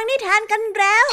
[0.00, 1.06] ฟังนิทานกันแล้ว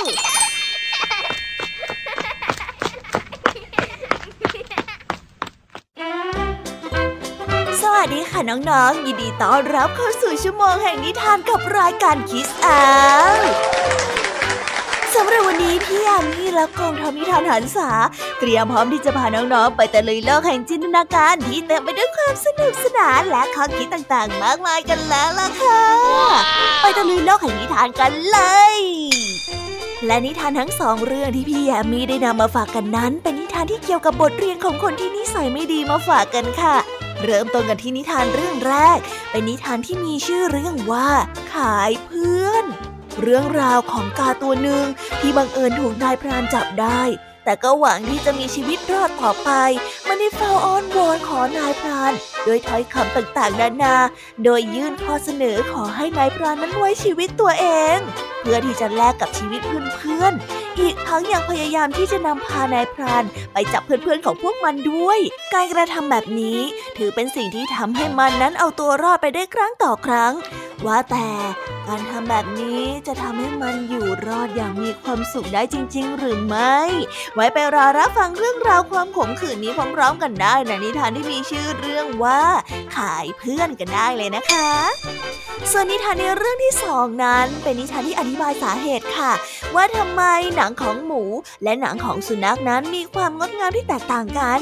[7.81, 12.81] สวัสดีค่ะน้องๆ ยินดีต้อนรับเข้าสู่ชั่วโมงแห่งนิทานกับรายการคิสอา
[15.19, 17.89] สำหรับวันนี้พี่ยามีและกองทำนิทานหันษา
[18.39, 25.83] เตรียมพร้อมที่จะพาน้องๆ ไปตะลุยโลกแห่งจินตนาการที่เต็มไปด้วยความสนุกสนานและข้อคิดต่างๆ มากมายกันแล้วล่ะค่ะ
[26.81, 28.39] ไปตะลุยโลกแห่งนิทานกันเล
[28.73, 28.75] ย
[30.05, 36.75] และนิทานทั้งสองเรื่องที่พี่แยมมีได้นำมาฝากกันนั้น เป็นนิทานที่เกี่ยวกับบทเรียนของคนที่นิสัยไม่ดีมาฝากกันค่ะ
[37.23, 38.99] เริ่มต้นกันที่นิทานเรื่องแรก
[39.31, 41.09] เป็นนิทานที่มีชื่อเรื่องว่า
[41.53, 42.67] ขายเพื่อน
[43.21, 44.85] เรื่องราวของกาตัวหนึ่ง
[45.19, 47.01] ที่บังเอิญถูกนายพรานจับได้
[47.45, 49.49] แต่ก็หวังที่จะมีชีวิตรอดต่อไป
[50.07, 52.13] มันได้เฝ้าอ้อนวอนขอนายพราน
[52.45, 53.95] โดยถ้อยคำต่างๆนานา
[54.43, 57.65] โดยยื่นข้อเสนอขอให้นายพรานนั้นไว้ชีวิตตัวเอ
[57.95, 57.97] ง
[58.41, 65.19] เพื่อที่จะแลกกับชีวิตเพื่อนๆ อีกทั้งยังพยายามที่จะนำพานายพรานไปจับเพื่อนๆของพวกมันด้วย
[65.53, 66.59] การกระทำแบบนี้
[66.97, 70.33] ถือเป็นสิ่งที่ทำให้มันนั้นเอาตัวรอดไปได้ครั้งต่อครั้ง
[70.85, 71.29] ว่าแต่
[71.87, 76.77] การทำแบบนี้จะทำให้มันอยู่รอดอย่างมีความสุขได้จริง ๆ หรือไม่
[77.35, 82.41] ไว้ไปรอรับฟังเรื่องราวความขมขื่นนี้พร้อมๆกันได้ในนิทานที่มีชื่อเรื่องว่า
[82.95, 84.69] ขายเพื่อนกันได้เลยนะคะ
[85.71, 89.31] ส่วนนิทานในเรื่องที่สองนั้นเป็นนิทานที่อธิบายสาเหตุค่ะ
[89.75, 90.21] ว่าทำไม
[90.55, 91.23] หนังของหมู
[91.63, 94.59] และหนังของสุนัขนั้นมีความงดงามที่แตกต่างกัน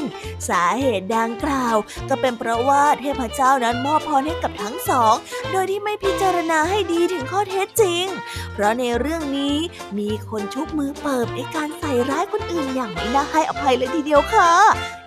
[0.48, 1.76] สาเหตุดังกล่าว
[2.08, 5.14] ก็เป็นเพราะว่าเทพเจ้านั้นมอบพรให้กับทั้งสอง
[5.52, 8.04] โดยที่ไม่พิจารณาให้ดีถึงข้อเท็จจริง
[8.52, 9.56] เพราะในเรื่องนี้
[9.98, 14.50] มีคนชุบมือเปิบในการใส่ร้ายคนอื่นอย่างไม่น่าให้อภัยเลยทีเดียวค่ะ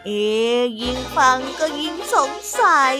[0.05, 0.25] เอ๊
[0.61, 2.95] ยยิ่งฟังก็ยิ่งสงสัย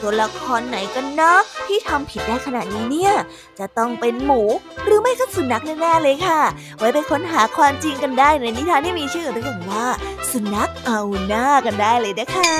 [0.00, 1.32] ตัวละครไหนกันนะ
[1.66, 3.14] ที่ทำผิดได้ขนาดนี้เนี่ย
[3.58, 4.42] จะต้องเป็นหมู
[4.84, 6.40] หรือไม่ก็สุนัขแน่ๆเลยค่ะ
[6.78, 9.86] ไว้ไปค้นหาความจริงกันได้ในนิทานที่มีชื่อเรื่องว่า
[10.30, 12.54] สุนัขเอาหน้ากันได้เลยนะคะ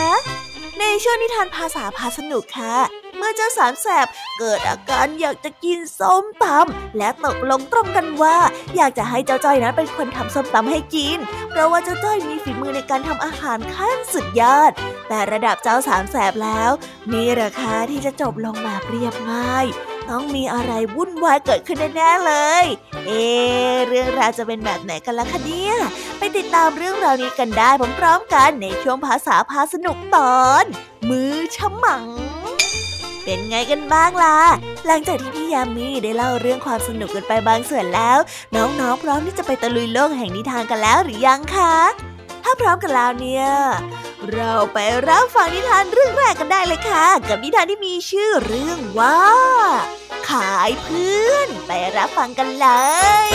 [0.81, 4.06] ในช่วงนิทานภาษาพาสนุกค่ะ เมื่อเจ้าสามแสบ
[4.38, 8.36] เกิดอาการอยากจะกินส้มตำและตกลงตรงกันว่า
[8.76, 11.19] อยากจะให้เจ้าจ้อยนั้นเป็นคนทำส้มตำให้กิน
[11.50, 14.70] เพราะว่าเจ้าจ้อยมีฝีมือในการทำอาหารขั้นสุดยอด
[15.09, 16.70] แต่ระดับเจ้าสามแสบแล้ว
[17.12, 19.66] มีราคาที่จะจบลงแบบเรียบง่าย
[20.10, 22.64] ต้องมีอะไรวุ่นวายเกิดขึ้นแน่ๆเลย
[23.06, 23.10] เอ
[23.88, 25.75] เรื่องราวจะเป็นแบบไหนกันล่ะคะเนี่ย
[26.19, 30.64] ไปติดตามเรื่องราวนี้กันได้พร้อมๆกันในช่วงภาษาพาสนุกตอน
[31.09, 32.04] มือฉมัง
[33.25, 34.38] เป็นไงกันบ้างล่ะ
[34.86, 38.19] หลังจากที่พี่ยามีได้เล่าเรื่องความสนุกกันไปบางส่วนแล้ว
[38.54, 41.76] น้องๆ พร้อมที่จะไปตะลุยโลกแห่งนิทานกันแล้วหรือยังคะ
[42.44, 43.47] ถ้าพร้อมกันแล้วเนี่ย
[44.32, 44.78] เราไป
[45.09, 49.19] รับฟังนิทานเรื่องแรกกันได้เลยค่ะ กับนิทานที่มีชื่อเรื่องว่า
[50.28, 52.69] ขายเพื่อน ไปรับฟังกันเล
[53.28, 53.30] ย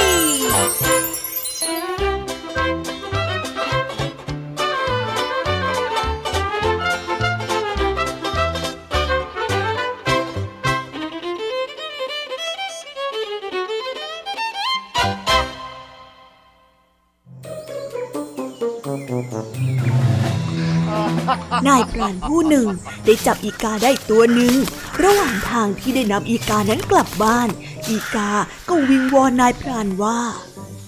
[21.68, 22.68] นายพรานผู้หนึ่ง
[23.06, 24.56] ได้จับอีกาได้ตัวหนึ่ง
[25.04, 27.50] ระหว่างทางที่ได้นำอีกานั้นกลับบ้าน
[27.90, 28.32] อีกา
[28.70, 30.20] ก็วิงวอนนายพรานว่า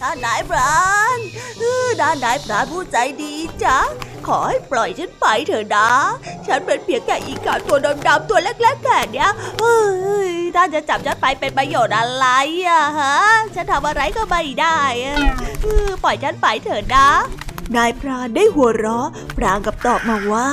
[0.02, 0.78] ท่านนายพรา
[1.16, 1.18] น
[1.60, 3.34] เออด้านนายพรานผู้ใจดี
[3.64, 3.78] จ้ะ
[4.28, 5.90] ขอให้ปล่อยฉันไปเถอะนะ
[6.48, 7.78] ฉันเป็นเพียงแค่อีกาตัว
[8.08, 9.30] ดำๆตัวเล็กๆแค่เนี้ย
[9.60, 9.82] เฮ้
[10.30, 12.28] ยท่านจะจับฉันไปเป็นประโยชน์อะไร
[12.68, 13.18] อะฮะ
[13.56, 14.80] ฉันทำอะไรก็ไม่ได้
[15.62, 17.10] เออปล่อยฉันไปเถอะนะ
[17.76, 19.08] นายพรานได้หัวเราะ
[19.38, 20.52] พรางกับตอบมาว่า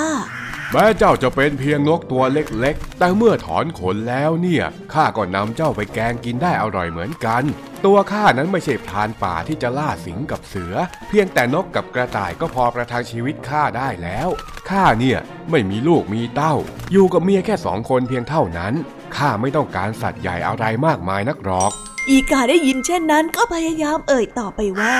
[0.72, 7.42] แม้เจ้าจะเป็นเพียงนกตัวเล็กๆ แต่เมื่อถอนขนแล้วเนี่ยข้าก็นำเจ้าไปแกงกินได้อร่อยเหมือนกัน
[7.84, 10.74] ตัวข้านั้นไม่ใช่พรานป่าที่จะล่าสิงกับเสือ
[11.08, 14.28] เพียงแต่นกกับกระต่ายก็พอประทังชีวิตข้าได้แล้ว
[14.70, 15.18] ข้าเนี่ย
[15.50, 16.54] ไม่มีลูกมีเต้า
[16.92, 18.74] อยู่กับเมียแค่สองคนเพียงเท่านั้น
[19.16, 21.72] ข้าไม่ต้องการสัตว์ใหญ่อะไรมากมายนักหรอก
[22.08, 24.96] อีกาได้ยินเช่นนั้นก็พยายามเอ่ยต่อไปว่า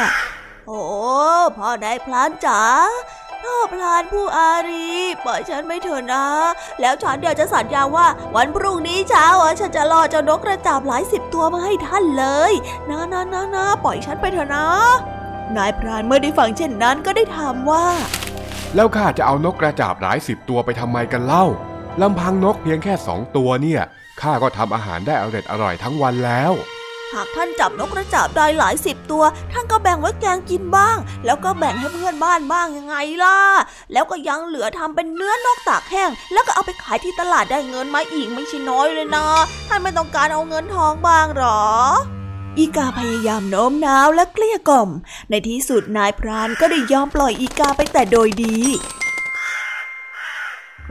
[0.69, 0.82] โอ้
[1.56, 2.61] พ่อนายพลานจ๋า
[3.43, 4.88] พ่อพลานผู้อารี
[5.25, 6.26] ปล่อยฉันไม่เถอะนะ
[6.81, 8.06] แล้วฉันเดี๋ยวจะสัญญาว่า
[8.37, 9.26] วันพรุ่งนี้เช้า
[9.61, 12.52] ฉันจะล่อเจ้านกกระจาบหลายสิบตัวมาให้ท่านเลย
[12.90, 14.66] นะนะนะนะปล่อยฉันไปเถอะนะ
[15.56, 17.84] นายพรานเมื่อได้ฟังเช่นนั้นก็ได้ถามว่า
[18.75, 21.44] แล้วข้าจะเอานกกระจาบหลายสิบตัวไปทำไมกันเล่า
[22.00, 23.82] ลำพังนกเพียงแค่สองตัวเนี่ย
[24.20, 26.52] ข้าก็ทำอาหารได้อร่อยอร่อยทั้งวันแล้ว
[27.14, 33.38] หากท่านจับนกกระจาบได้หลายสิบตัว ท่านก็แบ่งไว้แกงกินบ้าง แล้วก็แบ่งให้เพื่อนบ้านบ้างยังไงล่ะ
[33.93, 39.26] แล้วก็ยังเหลือทำเป็นเนื้อนกตากแห้ง แล้วก็เอาไปขายที่ตลาดได้เงินมาอีกไม่ใช่น้อยเลยนะ
[39.69, 41.62] ท่านไม่ต้องการเอาเงินทองบ้างหรอ
[42.58, 44.90] อีกาพยายามโน้มน้าวและเกลี้ยกล่อม
[45.31, 48.56] ในที่สุดนายพรานก็ได้ยอมปล่อยอีกาไปแต่โดยดี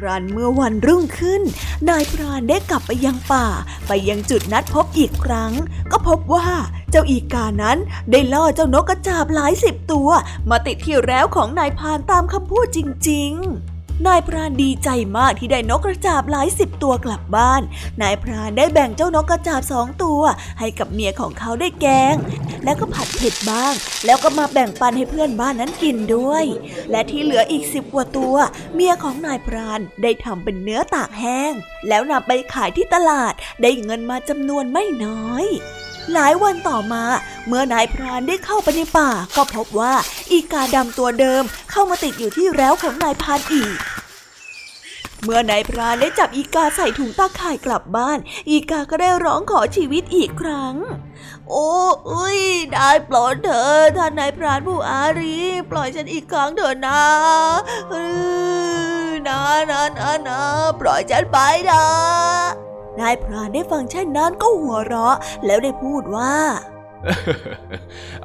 [0.04, 1.42] รันเมื่อวันรุ่งขึ้น
[1.90, 3.48] นายพรานได้กลับไปยังป่า
[3.88, 5.52] ไปยังจุดนัดพบอีกครั้ง
[5.92, 6.48] ก็พบว่า
[6.92, 7.78] เจ้าอีกานั้น
[8.12, 10.10] ได้ล่อเจ้านกกระจาบหลายสิบตัว
[10.50, 12.80] มาติดที่แล้วของนายพรานตามคำพูดจ
[13.10, 13.73] ริง ๆ
[14.08, 17.62] นายพรานดีใจมากที่ได้นกกระจาบหลายสิบตัวกลับบ้าน
[18.02, 20.22] นายพรานได้แบ่งเจ้านกกระจาบสองตัว
[20.60, 22.16] ให้กับเมียของเขาได้แกง
[22.64, 23.74] แล้วก็ผัดเผ็ดบ้าง
[24.06, 26.46] แล้วก็มาแบ่งปันให้เพื่อนบ้านนั้นกินด้วย
[26.92, 28.36] และที่เหลืออีกสิบกว่าตัว
[28.74, 31.54] เมียของนายพรานได้ทำเป็นเนื้อตากแห้ง
[31.88, 35.46] แล้วนำไปขายที่ตลาดได้เงินมาจำนวนไม่น้อย
[36.12, 37.04] หลายวันต่อมา
[37.48, 39.94] เมื่อนายพรานได้เข้าไปในป่า ก็พบว่า
[40.32, 43.78] อีกาดำตัวเดิมเข้ามาติดอยู่ที่แล้วของนายพรานอีก
[45.24, 48.18] เมื่อนายพรานได้จับอีกาใส่ถุงตาข่ายกลับบ้าน
[48.50, 50.76] อีกาก็ได้ร้องขอชีวิตอีกครั้ง
[51.50, 51.68] โอ้
[52.10, 52.40] อุ้ย
[52.74, 55.36] ได้ปล่อยเถอะท่านนายพรานผู้อารี
[55.72, 57.02] ปล่อยฉันอีกครั้งเถอะนะ
[59.28, 59.42] นะ
[59.72, 60.40] นะนะนะ
[60.80, 66.34] ปล่อยฉันไปเถอะ นายพรานได้ฟังเช่นนั้นก็หัวเราะ แล้วได้พูดว่า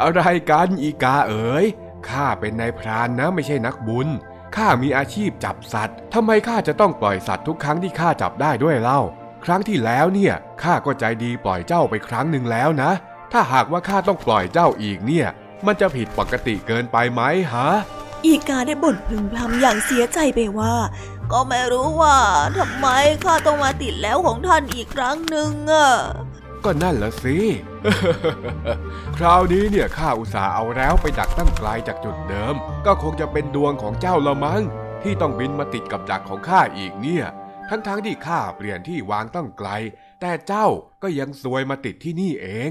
[0.03, 0.21] อะไร
[0.51, 1.65] กันอีกาเอ๋ย
[2.09, 4.09] ข้าเป็นนายพรานนะไม่ใช่นักบุญ
[4.57, 9.01] ข้ามีอาชีพจับสัตว์ทำไมข้าจะต้องปล่อยสัตว์ทุกครั้งที่ข้าจับได้ด้วยเล่า
[9.45, 12.91] ครั้งที่แล้วเนี่ยข้าก็ใจดีปล่อยเจ้าไปครั้งหนึ่งแล้วนะ
[13.33, 15.29] ถ้าหากว่าข้าต้องปล่อยเจ้าอีกเนี่ย
[15.67, 17.23] มันจะผิดปกติเกินไปไหม
[17.53, 17.69] ฮะ
[18.27, 20.75] อีกาได้บ่นพึมพำอย่างเสียใจไปว่า
[21.33, 22.19] ก็ไม่รู้ว่า
[22.59, 22.87] ทำไม
[23.25, 25.89] ข้าต้องมาติดแล้วของท่านอีกครั้งหนึ่งอะ
[26.65, 27.37] ก็นั่นละสิ
[29.19, 32.55] คราวนี้เนี่ยข้าอุตส่าห์เอาแล้วไปดักตั้งไกลจากจุดเดิม
[32.87, 34.63] ก็คงจะเป็นดวงของเจ้าละมั้ง
[35.03, 37.25] ที่ต้องบินมาติดกับดักของข้าอีกเนี่ย
[37.69, 39.69] ทั้งๆทที่ข้าเปลี่ยนที่วางตั้งไกล
[40.21, 40.67] แต่เจ้า
[41.03, 42.71] ก็ยังซวยมาติดที่นี่เอง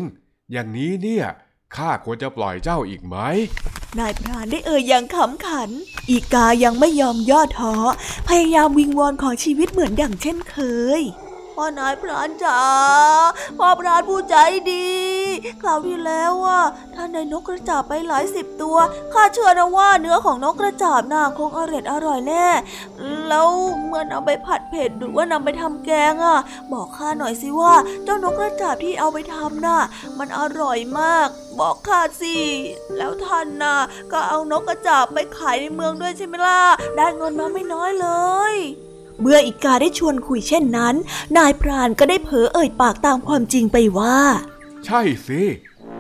[0.51, 1.25] อย่างนี้เนี่ย
[1.75, 3.17] ข้าควรจะปล่อยเจ้าอีกไหม
[3.99, 5.69] นายพรานได้เอ่ยอย่างขำขัน
[6.09, 7.73] อีกายังไม่ยอมย่อท้อ
[8.27, 10.57] พยายามวิงวอนขอชีวิตเหมือนดั่งเช่นเค
[10.99, 11.01] ย
[11.57, 12.59] พ่อนายพรานจ๋า
[13.59, 14.35] พ่อพรานผู้ใจ
[14.71, 14.87] ดี
[15.61, 16.59] คราวที่แล้วว่า
[16.95, 18.77] ท่านได้นกกระจาบไปหลายสิบตัว
[19.13, 22.47] ข้าเชื่อนะว่าเนื้อของนกกระจาบน่าคงอร่อยอร่อยแน่
[23.27, 23.47] แล้ว
[23.87, 26.39] เมื่อนำไปผัดเผ็ดหรือว่านำไปทำแกงอะ
[26.73, 27.73] บอกข้าหน่อยสิว่า
[28.03, 29.79] เจ้านกกระจาบที่เอาไปทำน่ะ
[30.17, 31.27] มันอร่อยมาก
[31.59, 32.37] บอกข้าสิ
[32.97, 33.77] แล้วท่านน่ะ
[34.11, 36.61] ก็เอานกกระจาบไปขายในเมืองด้วยใช่ไหมล่ะ
[36.95, 38.07] ได้เงินมาไม่น้อยเล
[38.53, 38.55] ย
[39.21, 40.95] เมื่ออีกาได้ชวนคุยเช่นนั้น
[41.37, 44.17] นายพรานก็ได้เผลอเอ่ยปากตามความจริงไปว่า
[44.85, 45.41] ใช่สิ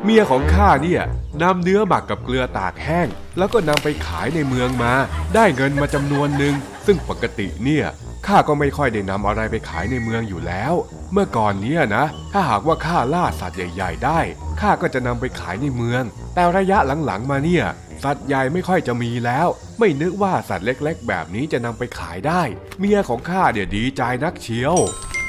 [0.03, 1.01] เมียของข้าเนี่ย
[1.41, 4.93] นำเนื้อหมักกับเกลือตากแห้ง แล้วก็นำไปขายในเมืองมา
[5.35, 6.55] ได้เงินมาจำนวนหนึ่ง
[6.85, 7.85] ซึ่งปกติเนี่ย
[8.27, 10.73] ข้าก็ไม่ค่อยได้นำอะไรไปขายในเมืองอยู่แล้ว
[11.11, 14.19] เมื่อก่อนเนี้ยนะ ถ้าหากว่าข้าล่าสัตว์ใหญ่ ๆ ได้
[14.61, 16.03] ข้าก็จะนำไปขายในเมือง
[16.33, 17.65] แต่ระยะหลังๆมาเนี่ย
[18.03, 19.47] สัตว์ใหญ่ไม่ค่อยจะมีแล้ว
[19.79, 22.41] ไม่นึกว่าสัตว์เล็กๆ แบบนี้จะนำไปขายได้
[22.79, 24.75] เมียของข้าเดี๋ยดีใจนักเชียว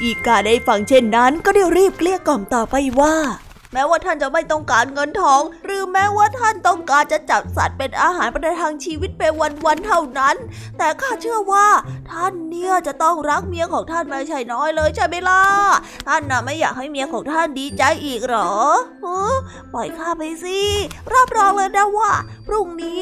[0.03, 3.17] อีกาได้ฟังเช่นนั้นก็ได้รีบเกลี้ยกล่อมต่อไปว่า
[3.73, 9.23] แม้ว่าท่านจะไม่ต้องการเงินทอง หรือแม้ว่าท่านต้องการจะจับสัตว์เป็นอาหารประทังชีวิตไป
[9.65, 10.37] วันๆเท่านั้น
[10.79, 11.67] แต่ข้าเชื่อว่า
[12.11, 15.43] ท่านเนี่ยจะต้องรักเมียของท่านไม่ใช่น้อยเลยใช่ไหมล่ะ
[16.09, 18.53] ท่านน่ะไม่อยากให้เมียของท่านดีใจอีกหรอ
[19.73, 20.61] ปล่อยข้าไปสิ
[21.15, 22.13] รับรองเลยนะว่า
[22.47, 23.01] พรุ่งนี้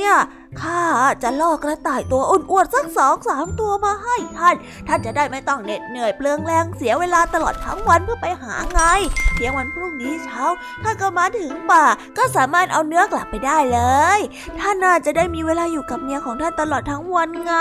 [0.62, 0.82] ข้า
[1.22, 4.54] จะล่อกระต่ายตัวอ้วนๆสักสองสามตัวมาให้ท่าน
[4.88, 8.80] ท่านจะได้ไม่ต้องเหน็ดเหนื่อยเปลืองแรงเสียเวลาตลอดทั้งวันเพื่อไปหาไง
[9.34, 10.42] เพียงวันพรุ่งนี้เช้า
[10.82, 11.84] ท่านก็มาถึงป่า
[12.16, 13.80] ก็สามารถเอาเนื้อกลับไปได้เล
[14.18, 14.20] ย
[14.58, 17.54] ท่านน่าจะได้มีเวลาอยู่กับเมียของท่านตลอดทั้งวันไง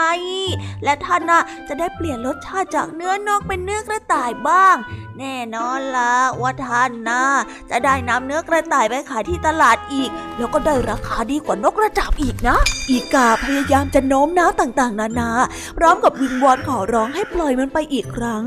[0.84, 4.76] และท่านน่ะจะได้เปลี่ยนรสชาติจากเนื้อนกเป็นเนื้อกระต่ายบ้าง
[5.20, 7.24] แน่นอนละว่าท่านนะ
[7.70, 12.58] จะได้นำเนื้อกระต่ายไปขายที่ตลาดอีก แล้วก็ได้ราคาดีกว่านกกระจาบอีกนะ
[12.90, 15.30] อีกาพยายามจะโน้มน้าวต่างๆ นานา
[15.78, 18.44] พร้อมกับวิงวอนขอร้องให้ปล่อยมันไปอีกครั้ง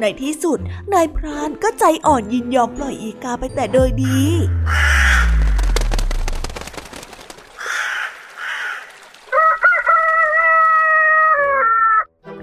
[0.00, 0.58] ในที่สุด
[0.92, 4.18] นายพรานก็ใจอ่อนยินยอมปล่อยอีกาไปแต่โดยดี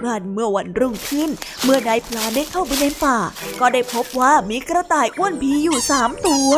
[0.06, 1.30] รันเมื่อวันรุ่งขึ้น
[1.64, 3.18] เมื่อนายพรานได้เข้าไปในป่า
[3.60, 6.52] ก็ได้พบว่ามีกระต่ายอ้วนพีอยู่สามตัว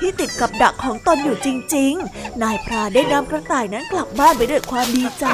[0.00, 5.26] ที่ติดกับดักของตนอยู่จริง ๆ นายพรานได้นำกระต่ายนั้นกลับบ้านไปด้วยความดีใจ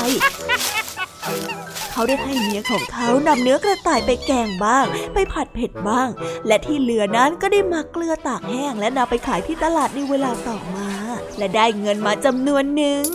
[1.93, 6.09] เขาได้ให้เมียของเขานำเนื้อกระต่ายไปแกงบ้าง ไปผัดเผ็ดบ้าง
[6.47, 10.91] และที่เหลือนั้นก็ได้มาเกลือตากแห้ง และนำไปขายที่ตลาดในเวลาต่อมา
[11.39, 13.07] และได้เงินมาจำนวนหนึ่ง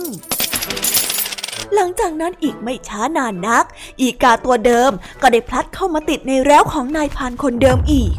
[1.74, 3.64] หลังจากนั้นอีกไม่ช้านานนัก
[4.00, 4.90] อีกาตัวเดิม
[5.22, 8.16] ก็ได้พลัดเข้ามาติดในแล้วของนายพานคนเดิมอีก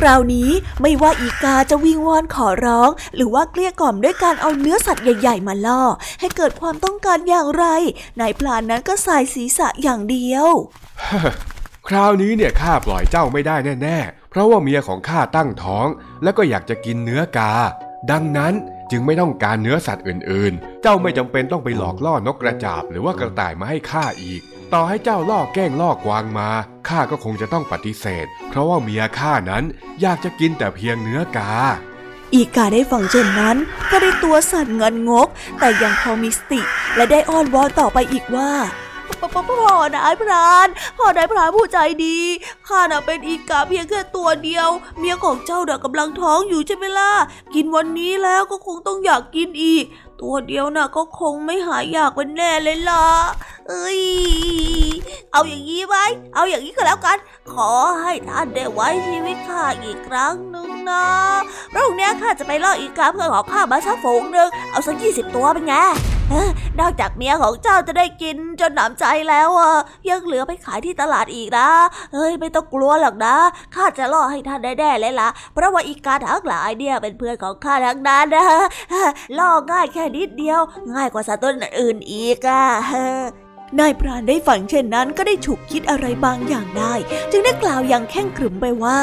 [0.00, 5.82] คราวนี้ไม่ว่าอีกาจะวิงวอนขอร้อง หรือว่าเกลี้ยกล่อมด้วยการเอาเนื้อสัตว์ใหญ่ ๆ มาล่อ
[6.20, 7.64] ให้เกิดความต้องการอย่างไร
[8.20, 10.46] นายพลานนั้นก็สายศีรษะอย่างเดียว
[11.88, 15.86] คราวนี้เนี่ยข้าปล่อยเจ้าไม่ได้แน่ ๆ เพราะว่าเมียของข้าตั้งท้อง
[16.22, 17.52] แล้วก็อยากจะกินเนื้อกา
[18.10, 18.54] ดังนั้น
[18.92, 24.40] จึงไม่ต้องการเนื้อสัตว์อื่นๆ เจ้าไม่จำเป็นต้องไปหลอกล่อนกกระจาบหรือว่ากระต่ายมาให้ข้าอีก
[24.72, 26.50] ต่อให้เจ้าล่อแกล้งล่อกวางมา
[26.88, 29.64] ข้าก็คงจะต้องปฏิเสธ เพราะว่าเมียข้านั้น
[30.00, 31.52] อยากจะกินแต่เพียงเนื้อกา
[32.34, 33.56] อีกาได้ฟังเช่นนั้น
[33.90, 36.60] ก็ได้ตัวสั่นเงินงก แต่ยังพอมีสติ
[36.96, 38.50] และได้อ้อนวอนต่อไปอีกว่า
[39.22, 39.42] พ่อ
[39.94, 42.18] นายพรานพ่อนายพรานผู้ใจดี
[42.68, 47.12] ข้าน่ะเป็นอีกาเพียงแค่ตัวเดียว เมียของเจ้าน่ะกำลังท้องอยู่ใช่ไหมล่ะ
[47.54, 49.84] กินวันนี้แล้วก็คงต้องอยากกินอีก
[50.20, 53.06] ตัวเดียวน่ะก็คงไม่หายอยากเป็นแน่เลยล่ะ
[53.68, 54.00] เอ้ย
[55.32, 57.18] เอาอย่างนี้ไว้ เอาอย่างนี้ก็แล้วกัน
[57.52, 57.70] ขอ
[58.02, 61.06] ให้ท่านได้ไว้ชีวิตข้าอีกครั้งหนึ่งนะ
[61.72, 65.74] พรุ่งนี้ข้าจะไปล่ออีกาเพื่อขอข้ามาสักฝูงหนึ่งเอาสักยี่สิบตัวเป็นไง
[66.80, 69.72] นอกจากเมียของเจ้าจะได้กินจนหนำใจแล้วอะ
[70.08, 71.68] ยังเหลือไปขายที่ตลาดอีกนะ
[72.12, 73.34] เฮ้ยไม่ต้องกลัวหรอกนะ
[73.74, 78.44] ข้าจะล่อให้ท่านได้แน่เลยล่ะเพราะว่าอีกาทั้งหลายเนี่ยเป็นเพื่อนของข้าทั้งนั้นนะ
[79.38, 80.60] ล่อง่ายแค่นิดเดียว
[80.92, 81.50] ง่ายกว่าสัตว์ตัว
[81.80, 82.62] อื่นอีกอะ
[83.80, 86.94] นายพรานได้ฝังเช่นนั้นก็ได้ฉุกคิดอะไรบางอย่างได้
[87.30, 89.00] จึงได้กล่าวอย่างแข่งขรึมไปว่า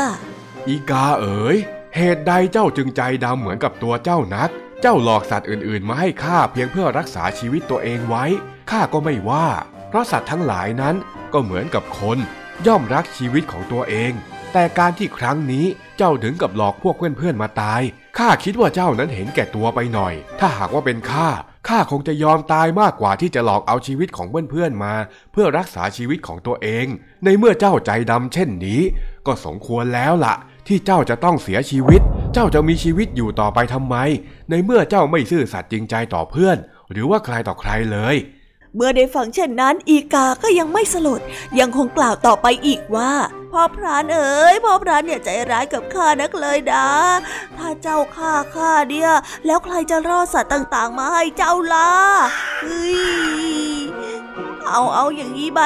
[0.67, 1.57] อีกาเอ๋ย
[1.95, 4.49] เหตุใดเจ้าจึงใจดำเหมือนกับตัวเจ้านัก
[4.81, 8.25] เจ้าหลอกสัตว์อื่นๆ มาให้ข้าเพียงเพื่อรักษาชีวิตตัวเองไว้
[8.71, 9.48] ข้าก็ไม่ว่า
[9.89, 10.95] เพราะสัตว์ทั้งหลายนั้น
[11.33, 12.17] ก็เหมือนกับคน
[12.67, 14.12] ย่อมรักชีวิตของตัวเอง
[14.53, 15.65] แต่การที่ครั้งนี้
[15.98, 17.81] เจ้าถึงกับหลอกพวกเพื่อนๆมาตาย
[18.17, 21.29] ข้าคิดว่าเจ้านั้นเห็นแก่ตัวไปหน่อย ถ้าหากว่าเป็นข้า
[21.67, 24.93] ข้าคงจะยอมตายมากกว่าที่จะหลอกเอาชีวิตของเพื่อนๆมา
[25.31, 26.86] เพื่อรักษาชีวิตของตัวเอง
[27.24, 28.81] ในเมื่อเจ้าใจดำเช่นนี้
[29.27, 30.36] ก็สมควรแล้วละ่ะ
[30.67, 32.01] ที่เจ้าจะต้องเสียชีวิต
[32.33, 33.95] เจ้าจะมีชีวิตอยู่ต่อไปทำไม
[34.50, 36.57] ในเมื่อเจ้าไม่ซื่อสัตย์จริงใจต่อเพื่อน
[36.91, 38.15] หรือว่าใครต่อใครเลย
[38.75, 41.21] เมื่อได้ฟังเช่นนั้น อีกาก็ยังไม่สลด
[41.59, 43.12] ยังคงกล่าวต่อไปอีกว่า
[43.51, 46.88] พ่อพรานเอ๋ยพ่อพรานเนี่ยใจร้ายกับข้านักเลยนะ
[47.57, 49.12] ถ้าเจ้าฆ่าข้าเนี่ย
[49.45, 51.91] แล้วใครจะรอดสัตว์ต่างๆ มาให้เจ้าล่ะ
[52.63, 53.00] เฮ้ย
[54.67, 55.62] เอาเอาอย่างนี้ไหม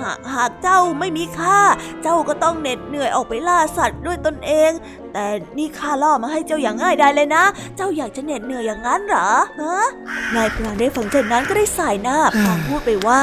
[0.00, 1.60] หากหากเจ้าไม่มีค่า
[2.02, 4.72] เจ้าก็ต้องเหน็ดเหนื่อยออกไปล่าสัตว์ด้วยตนเอง
[5.14, 5.26] แต่
[5.58, 7.44] นี่ข้าล่อมาให้เจ้าอย่างง่ายได้เลยนะ
[7.76, 9.30] เจ้าอยากจะเหน็ดเหนื่อยอย่างนั้นเหรอ
[9.60, 9.86] ฮะ
[10.36, 13.22] นายพรานได้ฟังเช่นนั้นก็ได้สายหน้าพลางพูดไปว่า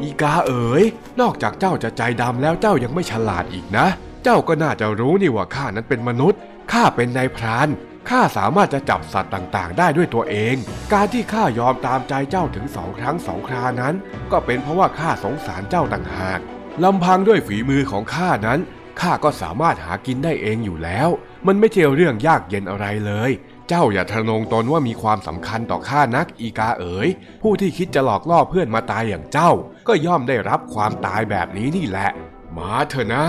[0.00, 0.84] อีกาเอ๋ย
[1.20, 3.86] นอกจากเจ้าจะใจดำแล้วเจ้ายังไม่ฉลาดอีกนะ
[4.24, 6.38] เจ้าก็น่าจะรู้นี่ว่าข้านั้นเป็นมนุษย์
[6.72, 7.68] ข้าเป็นนายพราน
[8.08, 10.54] ข้าสามารถจะจับสัตว์ต่างๆ ได้ด้วยตัวเอง
[10.92, 13.94] การที่ข้ายอมตามใจเจ้าถึงสองครั้งสองครานั้น
[14.32, 16.40] ก็เป็นเพราะว่าข้าสงสารเจ้าต่างหาก
[16.84, 18.60] ลำพังด้วยฝีมือของข้านั้น
[19.00, 21.08] ข้าก็สามารถหากินได้เองอยู่แล้ว
[21.46, 23.30] มันไม่ใช่เรื่องยากเย็นอะไรเลย
[23.68, 27.08] เจ้าอย่าทะนงตนว่ามีความสำคัญต่อข้านักอีกาเอ๋ย
[27.42, 29.50] ผู้ที่คิดจะหลอกล่อเพื่อนมาตายอย่างเจ้า
[29.88, 32.10] ก็ย่อมได้รับความตายแบบนี้นี่แหละ
[32.56, 33.24] มาเถอะนะ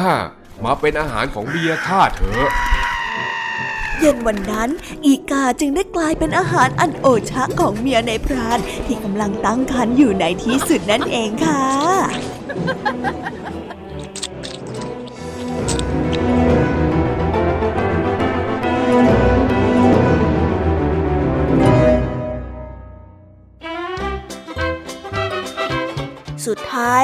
[0.64, 2.50] มาเป็นอาหารของเบียข้าเถอะ
[4.00, 4.70] เย็นวันนั้น
[5.06, 11.64] อีกาจึงได้กลายเป็นอาหารอันโอชะของเมียในพรานที่กำลังตั้งครรภ์อยู่ในที่สุดนั่นเองค่ะ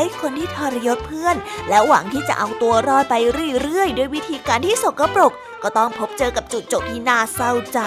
[0.09, 1.35] ดท้ายคนที่ทรยศเพื่อน
[1.69, 3.15] และหวังที่จะเอาตัวรอดไป
[3.61, 5.33] เรื่อยๆ ด้วยวิธีการที่สกปรก
[5.63, 7.79] ก็ต้องพบเจอกับจุดจบที่น่าเศร้าใจ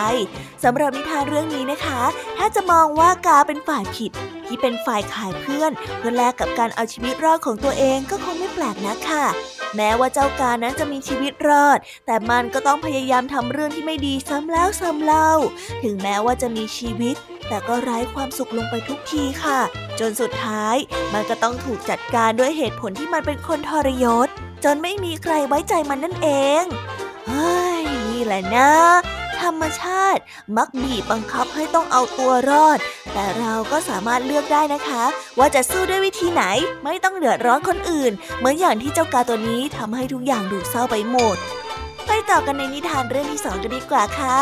[0.65, 2.03] สำหรับนิทานเรื่องนี้นะคะ
[2.39, 4.13] ถ้าจะมองว่ากาเป็นฝ่ายผิด
[4.47, 9.27] ที่เป็นฝ่ายขายเพื่อนเพื่อแลกกับการเอาชีวิตรอดของตัวเองก็คงไม่แปลกนะค่ะ
[9.77, 15.33] แม้ว่าเจ้ากานั้นจะมีชีวิตรอด แต่มันก็ต้องพยายามทำเรื่องที่ไม่ดีซ้ำแล้วซ้ำเล่า
[15.83, 17.17] ถึงแม้ว่าจะมีชีวิต
[17.49, 19.61] แต่ก็ไร้ความสุขลงไปทุกทีค่ะ
[20.01, 20.77] จนสุดท้าย
[21.13, 24.29] มันก็ต้องถูกจัดการด้วยเหตุผลที่มันเป็นคนทรยศ
[24.65, 26.29] จนไม่มีใครไว้ใจมันนั่นเอ
[26.63, 26.65] ง
[27.27, 27.66] เฮ้
[28.17, 28.71] นี่แหละนะ
[29.43, 30.23] ธรรมชาติ
[30.57, 32.79] มักบีบบังคับให้ต้องเอาตัวรอด
[33.13, 35.05] แต่เราก็สามารถเลือกได้นะคะ
[35.39, 36.45] ว่าจะสู้ด้วยวิธีไหน
[36.85, 41.37] ไม่ต้องเดือดร้อนคนอื่น เหมือนอย่างที่เจ้ากาตัวนี้ทำให้ทุกอย่างดูเศร้าไปหมด
[42.07, 44.39] ไปต่อกันในนิทานเรื่องที่สองกันดีกว่าค่ะ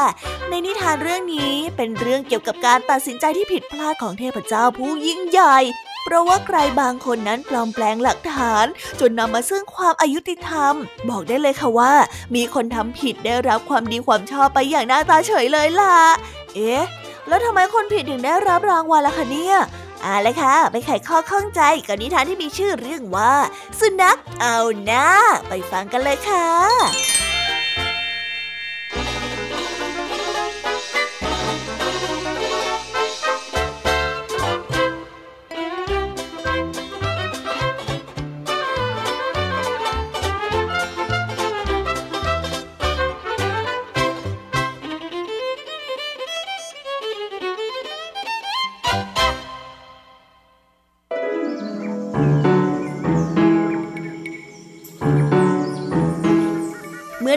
[0.48, 5.58] ในนิทานเรื่องนี้เป็นเรื่องเกี่ยวกับการตัดสินใจที่ผิดพลาดของเทพเจ้าผู้ยิ่งใหญ่
[6.04, 8.66] เพราะว่าใครบางคนนั้นปลอมแปลงหลักฐาน
[9.00, 10.74] จนนำมาซึ่งความอายุติธรรม
[11.10, 11.92] บอกได้เลยค่ะว่า
[12.34, 15.96] มีคนทำผิดได้รับความดีความชอบไปอย่างหน้าตาเฉยเลยล่ะ
[16.54, 16.84] เอ๊ะ
[17.28, 19.56] แล้วทำไมคนผิดถึงได้รับรางวัลล่ะคะเนี่ย
[20.02, 23.34] เอาละค่ะ ไปไขข้อข้องใจกับนิทานที่มีชื่อเรื่องว่า
[23.78, 25.06] สุนัขเอาหน้า
[25.48, 27.23] ไปฟังกันเลยค่ะ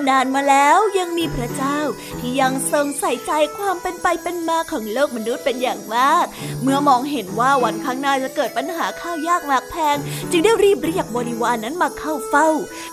[0.10, 1.80] นานมาแล้วยังมีพระเจ้า
[2.20, 6.26] ที่ยังทรงใส่ใจความเป็นไปเป็นมาของโลกมนุษย์เป็นอย่างมาก
[6.64, 9.98] เมื่อมองเห็นว่าวันข้างหน้าจะเกิดปัญหาข้าวยากหมากแพง
[10.32, 12.50] จึงได้รีบเรียกบริวารนนั้นมาเข้าเฝ้า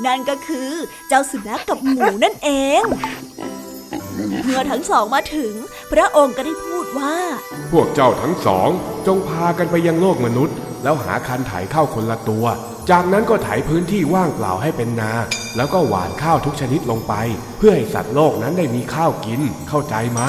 [0.07, 0.71] นั่นก็คือ
[1.09, 2.83] เจ้าสุนัขกับหมูนั่นเอง
[4.45, 5.53] เมื่อทั้งสองมาถึง
[5.93, 7.17] พระองค์ก็ได้พูดว่า
[7.73, 8.69] พวกเจ้าทั้งสอง
[9.07, 12.47] จงพากันไปยังโลกมนุษย์ แล้วหาคันไถข้าวคนละตัว
[12.91, 15.13] จากนั้นก็ไถพื้นที่ว่างเปล่าให้เป็นนา
[15.57, 17.15] แล้วก็หว่านข้าวทุกชนิดลงไป
[17.59, 20.21] เพื่อให้สัตว์โลกนั้นได้มีข้าวกิน เข้าใจไหม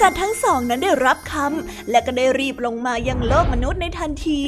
[0.00, 4.40] สัตว์ทั้งสองนั้นได้รับคำและก็ได้รีบลงมายังโลกมนุษย์ในทันที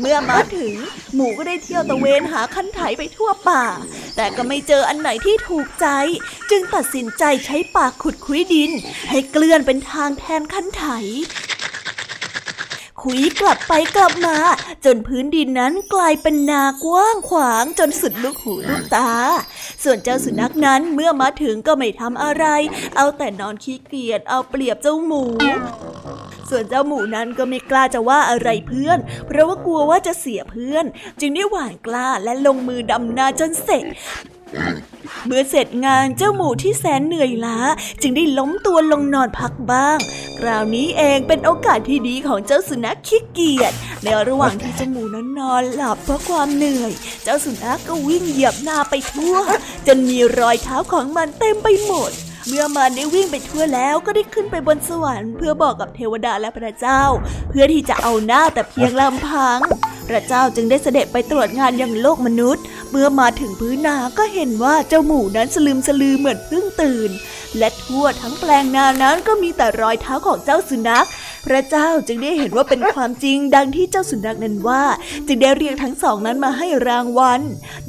[0.00, 0.72] เมื่อมาถึง
[1.14, 3.64] หมูก็ได้เที่ยวตะเวนหาคันไถไปทั่วป่า
[4.16, 5.86] แต่ก็ไม่เจออันไหนที่ถูกใจ
[6.50, 8.70] จึงตัดสินใจใช้ปากขุดคุยดิน
[9.10, 10.84] ให้เกลื่อนเป็นทางแทนคันไถ
[13.02, 14.36] คุยกลับไปกลับมา
[14.84, 19.10] จนพื้นดินนั้นกลายเป็นนากว้างขวางจนสุดลูกหูลูกตา
[19.84, 22.44] ส่วนเจ้าสุนัขนั้นเมื่อมาถึงก็ไม่ทำอะไร
[22.96, 25.24] เอาแต่นอนขี้เกียจเอาเปรียบเจ้าหมู
[26.50, 30.84] ส่วนเจ้าหมูนั้นก็ไม่กล้าจะว่าอะไรเพื่อน เพราะว่ากลัวว่าจะเสียเพื่อน
[31.20, 33.84] จึงได้หวานกล้าและลงมือดำนาจนเสร็จ
[35.26, 37.58] เมื่อเสร็จงานเจ้าหมูที่แสนเหนื่อยล้า
[38.02, 39.98] จึงได้ล้มตัวลงนอนพักบ้าง
[40.38, 43.72] คราวนี้เองเป็นโอกาสที่ดีของเจ้าสุนัขขี้เกียจ
[44.02, 46.92] ในระหว่างที่เจ้าหมูนั้นนอนหลับเพราะความเหนื่อย
[47.24, 49.36] เจ้าสุนัขก็วิ่งเหยียบหน้าไปทั่ว
[49.86, 52.12] จนมีรอยเท้าของมันเต็มไปหมด
[52.48, 57.02] เมื่อมันได้วิ่งไปทั่วแล้วก็ได้ขึ้นไปบนสวรรค์เพื่อบอกกับเทวดาและพระเจ้า
[57.50, 59.58] เพื่อที่จะเอาหน้าแต่เพียงลำพัง
[60.08, 67.10] พระเจ้าจึงได้เสด็จไปตรวจงานยังโลกมนุษย์ เมื่อมาถึงพื้นนาก็เห็นว่าเจ้าหมูนั้นสลืมสลือเหมือนเพิ่งตื่น
[67.58, 71.06] และทั่วทั้งแปลงนานั้นก็มีแต่รอยเท้าของเจ้าสุนัข
[71.46, 74.82] พระเจ้าจึงได้เห็นว่าเป็นความจริงดังที่เจ้าสุนัขนั้นว่า
[75.26, 77.40] จึงได้เรียกทั้งสองนั้นมาให้รางวัล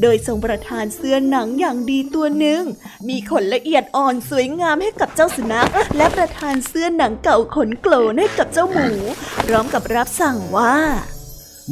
[0.02, 2.62] โดยทรงประทานเสื้อหนังอย่างดีตัวหนึ่ง
[3.08, 8.90] มีขนละเอียดอ่อนสวยงามให้กับเจ้าสุนัข และประทานเสื้อหนังเก่าขนโกลนให้กับเจ้าหมู
[9.46, 10.76] พร้อมกับรับสั่งว่า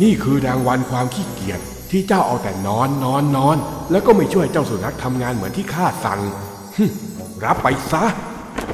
[0.02, 1.60] นี่คือรางวัลความขี้เกียจ
[1.92, 3.58] ที่เจ้าเอาแต่นอนนอนนอน
[3.92, 6.20] แล้วก็ไม่ช่วยเจ้าสุนัขทำงานเหมือนที่ข้าสั่ง
[7.46, 8.04] รับไปซะ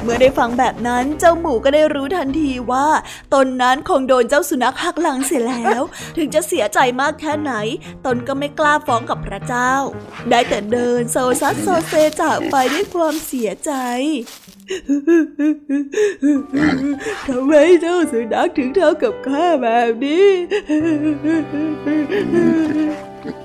[0.03, 2.87] เมื่อได้ฟังแบบนั้นเจ้าหมูก็ได้รู้ทันทีว่า
[3.33, 5.81] ตนนั้นคงโดนเจ้าสุนัขหักหลังเสียแล้ว
[6.17, 7.53] ถึงจะเสียใจมากแค่ไหน
[8.05, 9.73] ตนก็ไม่กล้าฟ้องกับพระเจ้า
[10.29, 13.71] ได้แต่เดินโซซัสโซเซจากไปด้วยความเสียใจ
[17.27, 20.27] ทำไมเจ้าสุนัขถึงเท่ากับข้าแบบนี้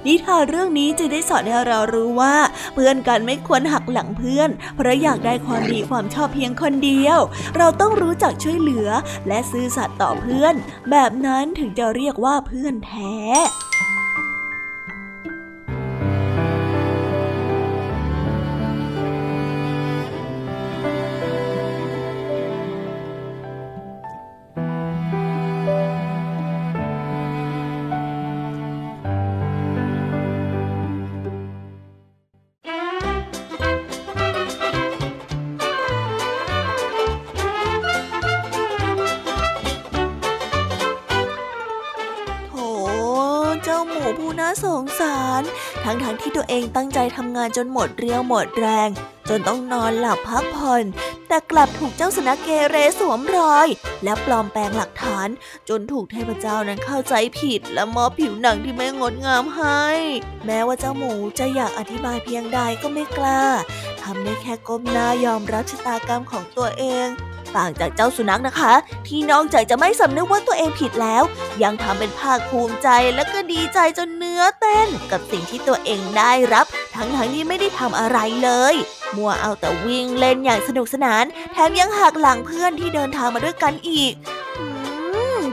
[0.07, 2.37] นิทานเรื่องนี้จะได้สอนให้เรารู้ว่า
[2.75, 7.19] เพื่อนกันไม่ควรหักหลังเพื่อน เพราะอยากได้ความดีความชอบเพียงคนเดียว
[7.57, 8.89] เราต้องรู้จักช่วยเหลือ
[9.29, 10.55] และซื่อสัตย์ต่อเพื่อน
[10.91, 13.15] แบบนั้นถึงจะเรียกว่าเพื่อนแท้
[44.65, 45.43] สงสาร
[45.85, 48.89] ทั้งๆทที่ตัวเองตั้งใจทำงานจนหมดเรี่ยวหมดแรง
[49.29, 50.85] จนต้องนอนหลับพักผ่อน
[51.29, 53.69] แต่กลับถูกเจ้าสนักเกเรสวมรอย
[54.05, 55.29] และปลอมแปลงหลักฐาน
[55.69, 59.85] จนถูกเทพเจ้านั้นเข้าใจผิด และมอบผิวหนังที่ไม่งดงามให้
[60.47, 63.45] แม้ว่าเจ้าหมูจะอยากอธิบายเพียงใดก็ไม่กล้า
[64.03, 67.07] ทำได้แค่ก้มหน้ายอมรับชะตากรรมของตัวเอง
[67.57, 68.73] ต่างจากเจ้าสุนัขนะคะ
[69.07, 71.23] ที่นอกจากจะไม่สำนึกว่าตัวเองผิดแล้ว
[71.63, 78.75] ยังทำเป็นภาคภูมิใจและก็ดีใจจนเนื้อเต้น กับสิ่งที่ตัวเองได้รับ ทั้งๆทที่ไม่ได้ทำอะไรเลย
[79.17, 84.15] มัวเอาแต่วิ่งเล่นอย่างสนุกสนาน แถมยังหักหลังเพื่อนที่เดินทางมาด้วยกันอีก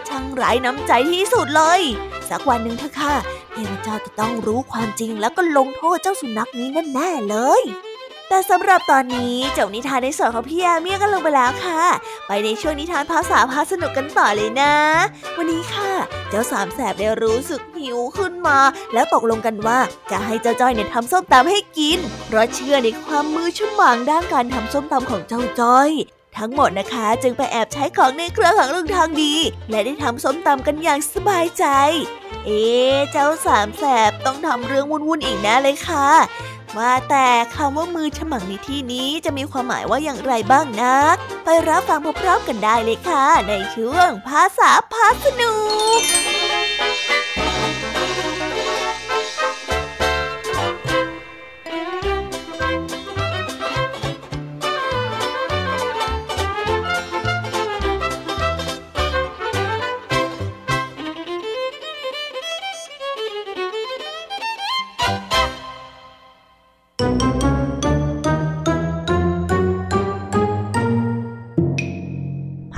[0.09, 1.81] ช่างไร้น้ำใจที่สุดเลย
[2.29, 3.13] สักวันหนึ่งเถอะค่ะ
[3.53, 7.61] เทพเจ้าจะต้องรู้ความจริงแล้วก็ลงโทษเจ้าสุนัขนี้แน่ๆเลย
[8.33, 11.81] แต่สำหรับตอนนี้เจ้านิทานในส่วนของพี่แอมี่ก็ลงไปแล้วค่ะ
[12.27, 14.73] ไปในช่วงนิทานภาษาพาสนุกกันต่อเลยนะ
[15.37, 15.91] วันนี้ค่ะ
[16.29, 18.59] เจ้าสามแสบได้รู้สึกหิวขึ้นมา
[18.93, 19.79] แล้วตกลงกันว่า
[20.11, 25.89] จะให้เจ้าจ้อยเนี่ยทำส้มตำให้กิน เพราะเชื่อในความมือชุ่มหวังด้านการทำส้มตำของเจ้าจ้อย
[26.37, 29.33] ทั้งหมดนะคะจึงไปแอบใช้ของในเครือของลุงทางดี
[29.69, 31.65] และได้ทำส้มตำกันอย่างสบายใจ
[32.45, 32.61] เอ๊
[33.11, 36.07] เจ้าสามแสบต้องทำเรื่องวุ่นๆอีกแน่เลยค่ะ
[36.77, 40.95] ว่าแต่คำว่ามือฉมังในที่นี้จะมีความหมายว่าอย่างไรบ้างนะ
[41.45, 45.53] ไปรับฟังพร้อมๆกันได้เลยค่ะ ในช่วงภาษาพาสนุ
[45.99, 46.01] ก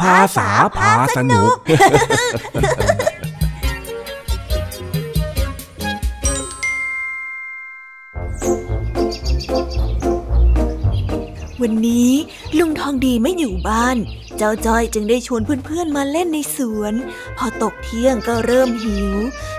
[0.03, 1.51] ภาษาพาสนุก
[11.61, 12.11] วันนี้
[12.57, 13.97] ลุงทองดีไม่อยู่บ้าน
[14.37, 16.93] เจ้าจ้อยจึงได้ชวนเพื่อนๆมาเล่นในสวน
[17.37, 19.13] พอตกเที่ยงก็เริ่มหิว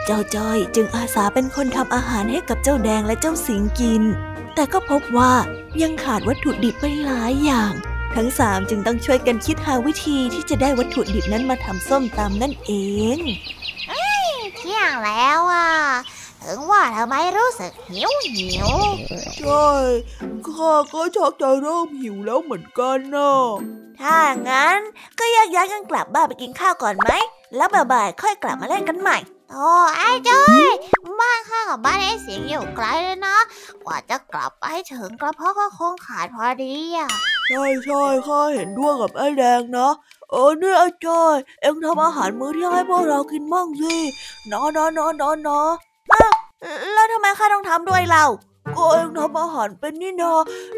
[0.04, 4.02] เจ้าจ้อยจึงอาสาเป็นคนทำอาหารให้กับเจ้าแดงและเจ้าสิงกิน
[4.54, 5.32] แต่ก็พบว่า
[5.82, 7.74] ยังขาดวัตถุดิบไปหลายอย่าง
[8.16, 12.72] ทั้งสามจึงต้องช่วยกันคิดหาวิธีที่จะได้วัตถุดิบนั้นมาทำส้มตำนั่นเอ
[13.16, 13.18] ง
[14.56, 15.68] เที่ยงแล้วอะ
[16.44, 18.68] ถึงว่าทำไมรู้สึกหิวหิว
[19.38, 19.66] ใช่
[20.46, 23.32] ข้าก็ชักจะเริ่มหิวแล้วเหมือนกันนะ
[24.00, 24.78] ถ้างั้น
[25.18, 27.12] ก็แยกย้ายกันกลับบ้านไปกินข้าวก่อนไหม
[27.56, 29.18] แล้วบ่ายๆค่อยกลับมาเล่นกันใหม่
[29.52, 30.68] โอ้ไอ้จ้อย
[31.20, 33.36] บ้านข้ากับบ้านไอ้เสียงอยู่ไกลเลยนะ
[33.84, 37.08] กว่าจะกลับไปถึงกระเพาะก็คงขาดพอดีอะ
[37.48, 39.88] ใช่ใช่ข้าเห็นด้วยกับไอ้แดงนะ
[40.30, 43.96] เออเนี่ยไอ้จอย เอ็งทำอาหารมื้อที่ให้พวกเรากินมั่งสิ
[44.50, 45.14] นอนอนอน
[45.46, 45.60] นอ
[46.94, 48.24] แล้วทำไมข้าต้องทำด้วยเรา
[48.76, 50.32] ก็เอ็งทำอาหารเป็นนี่นา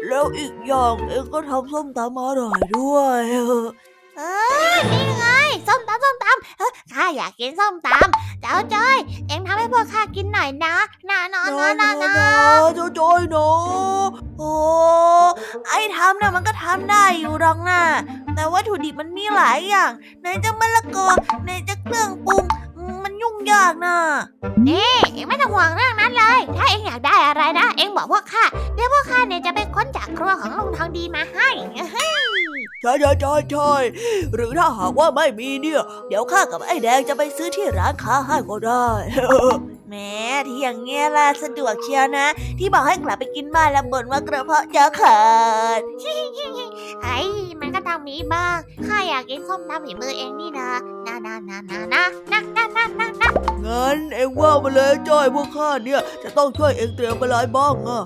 [0.07, 3.21] แล้วอีกอย่างเอ็งก็ทำส้มตำอร่อยด้วย
[4.17, 4.23] เอ
[4.73, 5.25] อนี่ไง
[5.67, 10.75] ส้มตำส้มตำข้าอยากกินส้มตำเจ้าจ้อย เอ็งทำให้พวกข้ากินหน่อยนะ
[11.09, 12.09] นะนะนะนะนะ
[12.75, 14.05] เจ้าจ้อยเนาะ
[14.37, 14.51] โอ้
[15.67, 17.81] ไอ้ทำน่ะมันก็ทำได้อยู่หรอกนะ
[18.35, 21.07] แต่วัตถุดิบมันมีหลายอย่างไหนจะมะละกอ
[21.43, 22.43] ไหนจะเครื่องปรุง
[23.03, 23.97] มันยุ่งยากนะ
[24.67, 28.43] นี่เอ็งไม่ต้องห่วงเรื่องนั้นเลย ถ้าเอ็งอยากได้อะไรนะ เอ็งบอกพวกข้า
[28.75, 31.49] เดี๋ยวพวกข้าเนี่ยจะไปค้นจากครัวของลุงทองดีมาให้
[32.81, 33.73] ใช่ใช่ใช่ใช่
[34.33, 38.87] หรือถ้าหากว่าไม่มีเนี่ย เดี๋ยวข้ากับไอ้แดงจะไปซื้อที่ร้านค้าให้ก็ได้
[39.89, 40.13] แม้
[40.47, 42.27] ที่อย่างเงี้ยล่ะสะดวกเชียวนะ
[42.59, 45.21] ที่บอกให้กลับไปกินบ้านแล้วบ่นว่ากระเพาะจะขา
[45.77, 45.79] ด
[47.03, 47.19] ไอ้
[47.59, 50.71] มันก็ต้องมีบ้างข้าอยากกินส้มตำฝีมือเองนี่นะ
[51.05, 53.29] นะนะนะนะนะนะนะนะนะนะ
[53.65, 58.03] งั้นเองว่ามาเลยจ้อยพวกข้าเนี่ย จะต้องช่วยเองเตรียมอะไรบ้างอะ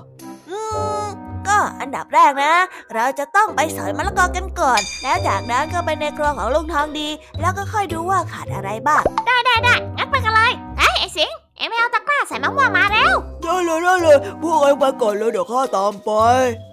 [1.48, 2.52] ก็อันดับแรกนะ
[2.94, 7.08] เราจะต้องไปสอยมะละกอกันก่อน แล้วจากนั้นก็ไปในครัวของลุงทองดี
[7.40, 16.10] แล้วก็ค่อยดูว่าขาดอะไรบ้าง ได้ได้ได้งั้นไปกันเลยไอ้ไอ้สิงเอ็มเอาตะกร้าใส่มะม่วงมาแล้วได้เลยได้เลยพวกเองไปก่อนเลยเดี๋ยวข้าตามไป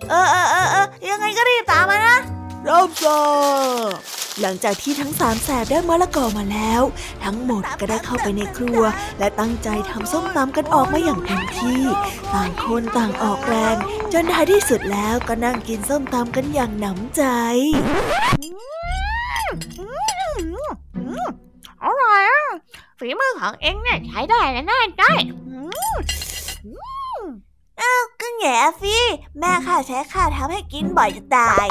[0.10, 2.17] เออเออเออเออยังไงก็รีบตามมานะ
[2.67, 3.19] รับทรา
[4.15, 6.82] บ หลังจากที่ทั้งสามแสบได้มะละกอมาแล้ว
[7.23, 8.82] ทั้งหมดก็ได้เข้าไปในครัว
[9.19, 11.82] และตั้งใจทำส้มตำกันออกมาอย่างเต็มที่
[12.34, 13.75] ต่างคนต่างออกแรง
[14.13, 17.23] จนท้ายที่สุดแล้วก็นั่งกินส้มตำกันอย่างหนำใจ
[21.84, 22.43] อร่อยอะ
[22.99, 25.13] ฝีมือของเอ็งเนี่ยใช้ได้แน่ๆได้
[27.82, 29.04] อ้าวก็แง่ฟี่
[29.39, 31.67] แม่ข้าใช้ข้าทำให้กินบ่อยจะตาย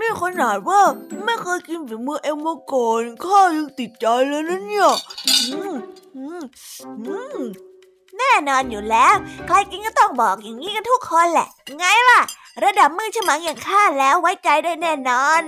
[0.00, 0.80] นี่ขนาดว่า
[1.24, 4.90] ไม่เคยกินฝีมือเอ็มมาก่อนข้ายังติดใจเลยนะเนี่ย
[8.18, 9.14] แน่นอนอยู่แล้ว
[9.46, 12.20] ใครกินก็ต้องบอกอย่างนี้กันทุกคนแหละ ไงล่ะ
[12.64, 15.40] ระดับมือฉมังอย่างข้าแล้วไว้ใจได้แน่นอน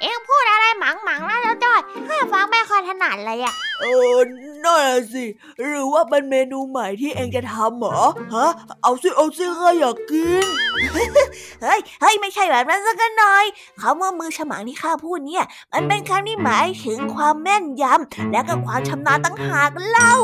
[0.00, 3.84] เอ็งพูดอะไรหมังหมังนะเจ้าจ้อยข้าฟังไม่ค่อยถนัดเลยอะเอ
[4.16, 4.26] อ
[4.64, 5.24] นั่นสิ
[5.60, 8.02] หรือว่าเป็นเมนูใหม่ที่เองจะทำเหรอ
[8.34, 8.50] ฮะ
[8.82, 10.46] เอาซิเอาซิข้าอยากกิน
[10.92, 13.44] เฮ้ย เฮ้ย ไม่ใช่แบบนั้นสักหน่อย
[13.80, 20.14] คำว่ามือฉมังที่ข้าพูดเนี่ย มันเป็นคำที่หมายถึงความแม่นยำและก็ความชำนาญตั้งหากเล่า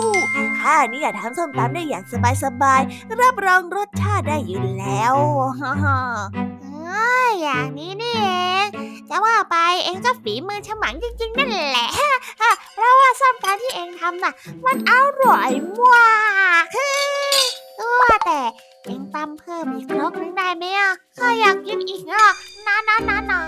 [0.60, 2.04] ข้านี่อยากทำส้มตำได้อย่าง
[2.44, 5.14] สบายๆ รับรองรสชาติได้อยู่แล้ว
[5.60, 5.98] ฮ่า
[6.88, 7.06] ฮ่า
[7.40, 8.28] อย่างนี้นี่เอ
[8.64, 8.66] ง
[9.08, 11.88] จะว่าไปเองก็ฝีมือฉมังจริงๆ นั่นแหละ
[12.74, 14.32] เพราะว่าส้มตำที่เองทำน่ะ
[14.64, 16.06] มันอร่อยมา
[16.62, 16.64] ก
[17.78, 18.40] ตัวแต่
[18.84, 22.26] เองตำเพิ่มอีกครกนึงได้ไหมอะข้าอยากกินอีกอะ
[22.66, 23.40] นะนะนะนะ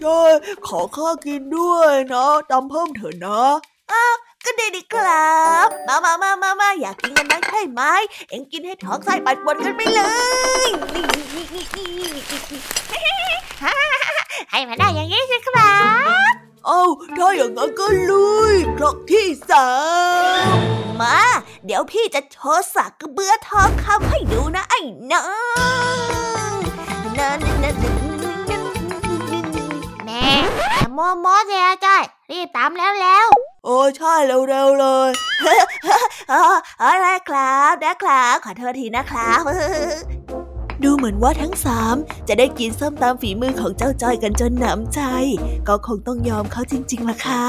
[0.00, 0.20] ใช่
[0.66, 3.42] ขอข้ากินด้วยนะตำเพิ่มเถอะนะ
[3.92, 7.82] อ้าวก็ดีดีครับ มามามามามาอยากกินกันนะใช่ไหม
[8.28, 10.00] เอ็งกินให้ท้องไส้ปัดปวนกันไปเล
[10.66, 10.68] ย
[14.50, 15.74] ให้มันได้อย่างนี้สิครั
[16.30, 16.32] บ
[16.66, 16.82] เอา
[17.16, 19.68] ถ้าอย่างนั้นก็ลุยครกที่สา
[20.54, 20.56] ม
[21.00, 21.18] มา
[21.64, 24.80] เดี๋ยวพี่จะโชว์สักกระเบือทองคำให้ดูนะไอ้
[25.12, 25.24] น้อ
[26.50, 26.52] ง
[27.18, 27.76] นั่นนั่น
[30.04, 30.26] แม่
[30.94, 31.88] โมโมเสียใจ
[32.30, 33.26] รีบตามแล้วแล้ว
[33.64, 35.10] โอ้ใช่เร็วๆเลย
[36.82, 39.42] อะไรครับนะครับขอโทษทีนะครับ
[40.84, 41.94] ดูเหมือนว่าทั้งสาม
[42.28, 45.00] จะได้กินส้มตามฝีมือของเจ้าจ้อยกันจนหนำใจ
[45.68, 47.44] ก็คงต้องยอมเขาจริงๆล่ะค่ะ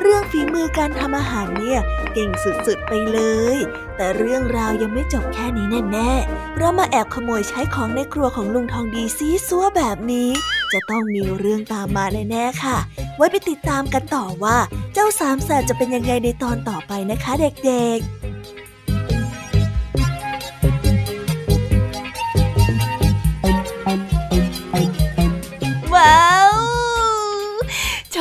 [0.00, 1.80] เรื่องฝีมือการทำอาหารเนี่ย
[2.14, 3.20] เก่งสุดๆไปเล
[3.54, 3.56] ย
[3.96, 10.28] แต่เรื่องราวยังไม่จบแค่นี้แน่ๆ เรามาแอบขโมยใช้ของในครัวของลุงทองดีซีซัวแบบนี้
[10.72, 12.78] จะต้องมีเรื่องตามมาแน่ๆค่ะ
[13.16, 14.56] ไว้ไปติดตามกันต่อว่า
[14.94, 18.37] เจ้าสามแสบจะเป็นยังไงในตอนต่อไปนะคะ เด็กๆ